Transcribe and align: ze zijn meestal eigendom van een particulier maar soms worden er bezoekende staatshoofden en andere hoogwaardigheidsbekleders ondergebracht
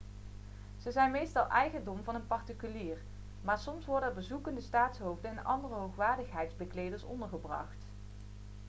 ze 0.81 0.91
zijn 0.91 1.11
meestal 1.11 1.47
eigendom 1.49 2.03
van 2.03 2.15
een 2.15 2.27
particulier 2.27 2.97
maar 3.41 3.59
soms 3.59 3.85
worden 3.85 4.09
er 4.09 4.15
bezoekende 4.15 4.61
staatshoofden 4.61 5.31
en 5.37 5.43
andere 5.43 5.73
hoogwaardigheidsbekleders 5.73 7.03
ondergebracht 7.03 7.85